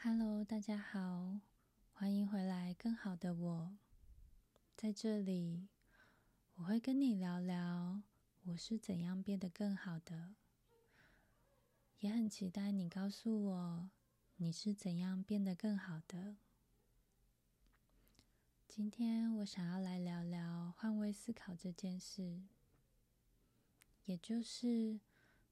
[0.00, 1.40] Hello，大家好，
[1.92, 2.72] 欢迎回来。
[2.72, 3.76] 更好的我，
[4.76, 5.66] 在这里，
[6.54, 8.00] 我会跟你聊聊
[8.44, 10.36] 我是怎样变得更好的，
[11.98, 13.90] 也很期待你告诉我
[14.36, 16.36] 你是怎样变得更好的。
[18.68, 22.44] 今天我想要来聊聊换位思考这件事，
[24.04, 25.00] 也就是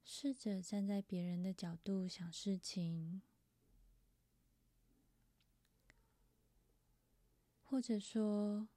[0.04, 3.22] 试着站在别人的角度想事情。
[7.76, 8.68] 或者说，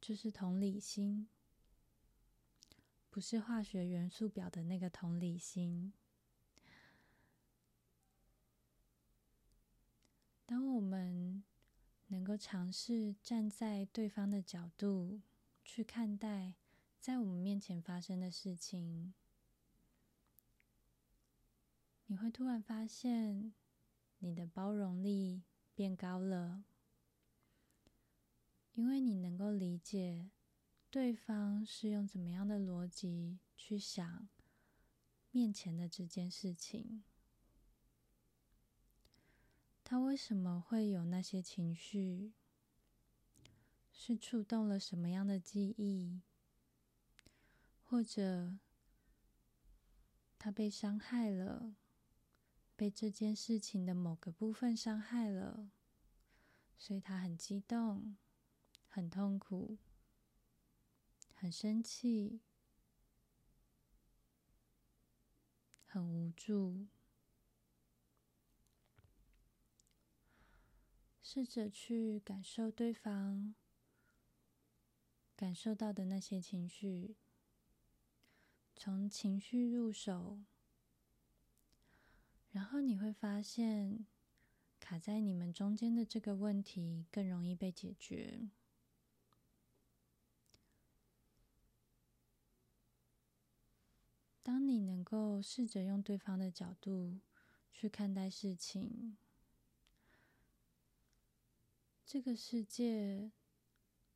[0.00, 1.28] 就是同理心，
[3.10, 5.92] 不是化学元素表的那个同理心。
[10.46, 11.44] 当我们
[12.06, 15.20] 能够尝试站在对方的角度
[15.62, 16.54] 去看待
[16.98, 19.12] 在我们面前发生的事情，
[22.06, 23.52] 你会突然发现
[24.20, 25.42] 你的包容力
[25.74, 26.64] 变高了。
[28.76, 30.28] 因为你能够理解
[30.90, 34.28] 对方是用怎么样的逻辑去想
[35.30, 37.02] 面前的这件事情，
[39.82, 42.34] 他为什么会有那些情绪？
[43.90, 46.20] 是触动了什么样的记忆？
[47.82, 48.58] 或者
[50.38, 51.74] 他被伤害了，
[52.76, 55.70] 被这件事情的某个部分伤害了，
[56.76, 58.18] 所以他很激动。
[58.96, 59.76] 很痛苦，
[61.34, 62.40] 很生气，
[65.84, 66.86] 很无助。
[71.22, 73.54] 试着去感受对方
[75.36, 77.16] 感受到的那些情绪，
[78.74, 80.40] 从情绪入手，
[82.48, 84.06] 然后你会发现，
[84.80, 88.48] 卡在你们中间的这个问题更容易被解决。
[94.46, 97.18] 当你能够试着用对方的角度
[97.72, 99.16] 去看待事情，
[102.04, 103.32] 这个世界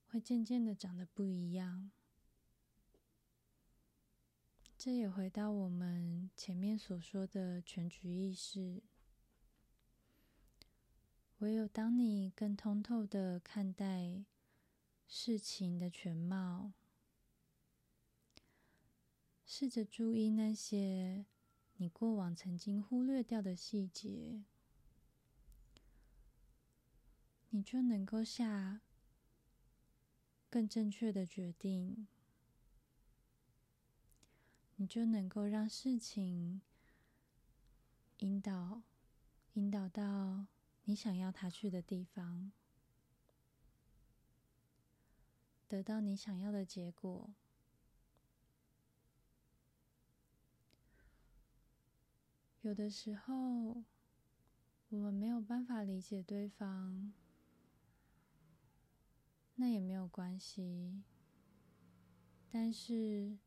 [0.06, 1.90] 会渐渐的长得不一样。
[4.78, 8.84] 这也回到我们前面所说的全局意识。
[11.38, 14.24] 唯有当你更通透的看待
[15.08, 16.72] 事情的全貌。
[19.52, 21.26] 试着注意那些
[21.78, 24.44] 你过往曾经忽略掉的细节，
[27.48, 28.82] 你就能够下
[30.48, 32.06] 更正确的决定，
[34.76, 36.62] 你就能够让事情
[38.18, 38.82] 引导
[39.54, 40.46] 引导到
[40.84, 42.52] 你想要他去的地方，
[45.66, 47.34] 得到你想要的结果。
[52.62, 53.84] 有的时候，
[54.90, 57.14] 我们没有办法理解对方，
[59.54, 61.02] 那也没有关系。
[62.50, 63.38] 但是，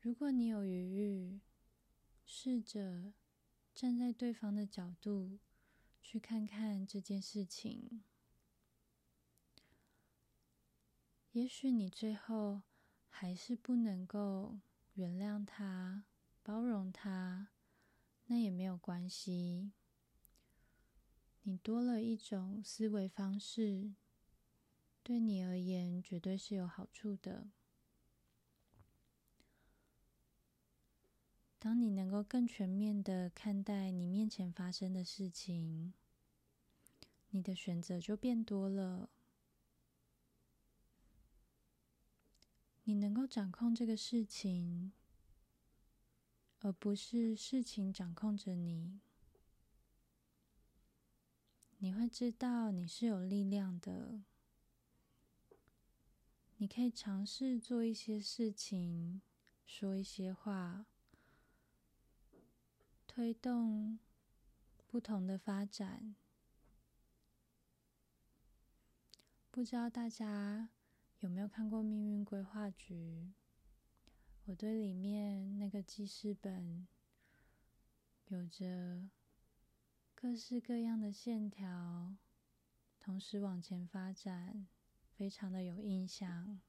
[0.00, 1.40] 如果你有余裕，
[2.24, 3.12] 试着
[3.74, 5.38] 站在对方的角度
[6.00, 8.02] 去看看这件事情，
[11.32, 12.62] 也许你最后
[13.10, 14.60] 还是不能够
[14.94, 16.04] 原谅他、
[16.42, 17.48] 包容他。
[18.32, 19.72] 那也没有关系，
[21.42, 23.92] 你多了一种思维方式，
[25.02, 27.50] 对你而言绝对是有好处的。
[31.58, 35.92] 当你能够更全面的看待你面前发生的事情，
[37.30, 39.10] 你的选择就变多了。
[42.84, 44.92] 你能够掌控这个事情。
[46.60, 49.00] 而不是事情掌控着你，
[51.78, 54.22] 你会知道你是有力量的。
[56.58, 59.22] 你可以尝试做一些事情，
[59.64, 60.84] 说一些话，
[63.06, 63.98] 推动
[64.86, 66.14] 不同的发展。
[69.50, 70.68] 不知道大家
[71.20, 72.94] 有没有看过《命运规划局》？
[74.50, 76.88] 我对里面那个记事本
[78.26, 79.08] 有着
[80.12, 82.16] 各式各样的线条，
[82.98, 84.66] 同时往前发展，
[85.16, 86.60] 非常的有印象，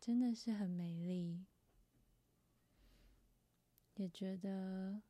[0.00, 1.44] 真的是很美丽。
[3.96, 5.02] 也觉得，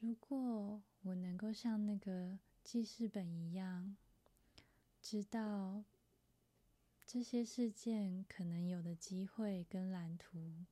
[0.00, 3.96] 如果我能够像那个记事本一样，
[5.00, 5.84] 知道
[7.12, 10.64] 这些事件可能有的机会跟蓝图，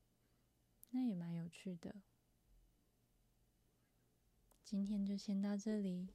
[0.88, 2.00] 那也蛮有趣的。
[4.64, 6.08] 今天就先到这里。